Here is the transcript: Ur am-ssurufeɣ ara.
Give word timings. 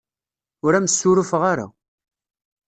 Ur 0.65 0.73
am-ssurufeɣ 0.73 1.41
ara. 1.51 1.67